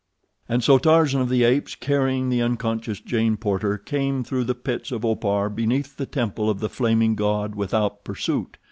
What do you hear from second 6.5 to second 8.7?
The Flaming God without pursuit.